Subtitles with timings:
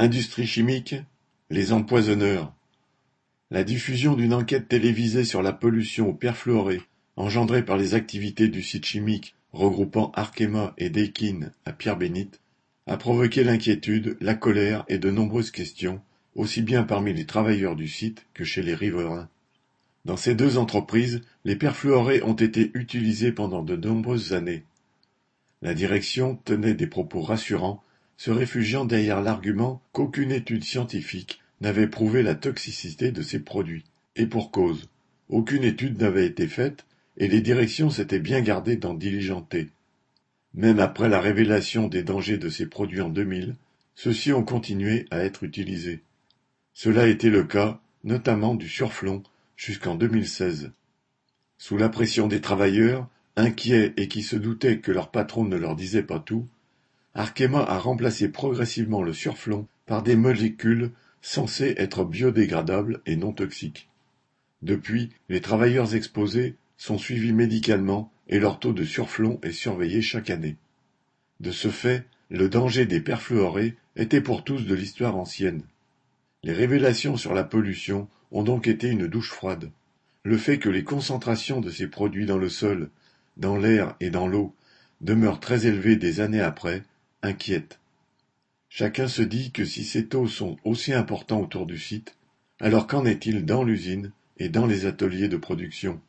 [0.00, 0.94] Industrie chimique,
[1.50, 2.54] les empoisonneurs.
[3.50, 6.82] La diffusion d'une enquête télévisée sur la pollution au perfluoré
[7.16, 12.40] engendrée par les activités du site chimique regroupant Arkema et Daikin à Pierre-Bénite
[12.86, 16.00] a provoqué l'inquiétude, la colère et de nombreuses questions,
[16.36, 19.28] aussi bien parmi les travailleurs du site que chez les riverains.
[20.04, 24.62] Dans ces deux entreprises, les perfluorés ont été utilisés pendant de nombreuses années.
[25.60, 27.82] La direction tenait des propos rassurants
[28.18, 33.84] se réfugiant derrière l'argument qu'aucune étude scientifique n'avait prouvé la toxicité de ces produits.
[34.16, 34.88] Et pour cause,
[35.28, 36.84] aucune étude n'avait été faite
[37.16, 39.70] et les directions s'étaient bien gardées d'en diligenter.
[40.52, 43.54] Même après la révélation des dangers de ces produits en 2000,
[43.94, 46.02] ceux-ci ont continué à être utilisés.
[46.74, 49.22] Cela était le cas, notamment du surflon,
[49.56, 50.72] jusqu'en 2016.
[51.56, 55.76] Sous la pression des travailleurs, inquiets et qui se doutaient que leur patron ne leur
[55.76, 56.48] disait pas tout,
[57.14, 63.88] Arkema a remplacé progressivement le surflon par des molécules censées être biodégradables et non toxiques.
[64.62, 70.30] Depuis, les travailleurs exposés sont suivis médicalement et leur taux de surflon est surveillé chaque
[70.30, 70.56] année.
[71.40, 75.62] De ce fait, le danger des perfluorés était pour tous de l'histoire ancienne.
[76.44, 79.70] Les révélations sur la pollution ont donc été une douche froide.
[80.22, 82.90] Le fait que les concentrations de ces produits dans le sol,
[83.36, 84.54] dans l'air et dans l'eau
[85.00, 86.82] demeurent très élevées des années après
[87.22, 87.80] inquiète.
[88.68, 92.16] Chacun se dit que si ces taux sont aussi importants autour du site,
[92.60, 96.00] alors qu'en est-il dans l'usine et dans les ateliers de production?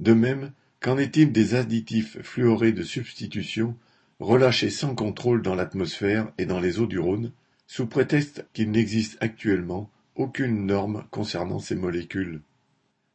[0.00, 3.76] De même, qu'en est-il des additifs fluorés de substitution
[4.20, 7.32] relâchés sans contrôle dans l'atmosphère et dans les eaux du Rhône,
[7.66, 12.42] sous prétexte qu'il n'existe actuellement aucune norme concernant ces molécules?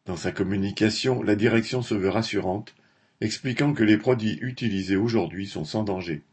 [0.05, 2.73] Dans sa communication, la direction se veut rassurante,
[3.21, 6.23] expliquant que les produits utilisés aujourd'hui sont sans danger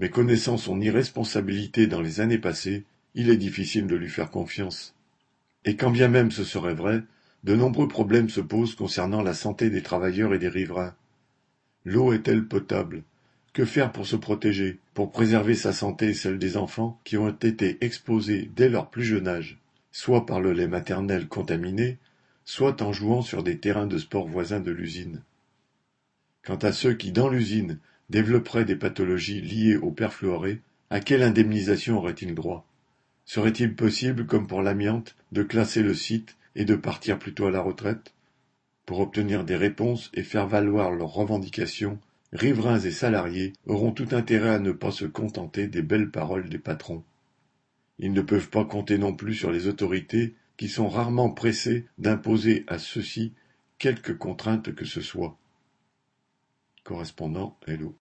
[0.00, 2.84] mais connaissant son irresponsabilité dans les années passées,
[3.14, 4.94] il est difficile de lui faire confiance.
[5.66, 7.02] Et quand bien même ce serait vrai,
[7.44, 10.94] de nombreux problèmes se posent concernant la santé des travailleurs et des riverains.
[11.84, 13.02] L'eau est-elle potable?
[13.52, 17.28] Que faire pour se protéger, pour préserver sa santé et celle des enfants qui ont
[17.28, 19.58] été exposés dès leur plus jeune âge,
[19.92, 21.98] soit par le lait maternel contaminé,
[22.46, 25.20] soit en jouant sur des terrains de sport voisins de l'usine?
[26.42, 27.78] Quant à ceux qui, dans l'usine,
[28.10, 30.60] développerait des pathologies liées au perfluoré,
[30.90, 32.66] à quelle indemnisation aurait-il droit?
[33.24, 37.60] Serait-il possible, comme pour l'amiante, de classer le site et de partir plutôt à la
[37.60, 38.12] retraite?
[38.84, 42.00] Pour obtenir des réponses et faire valoir leurs revendications,
[42.32, 46.58] riverains et salariés auront tout intérêt à ne pas se contenter des belles paroles des
[46.58, 47.04] patrons.
[48.00, 52.64] Ils ne peuvent pas compter non plus sur les autorités qui sont rarement pressées d'imposer
[52.66, 53.32] à ceux-ci
[53.78, 55.38] quelque contrainte que ce soit.
[56.82, 57.88] Correspondant Hello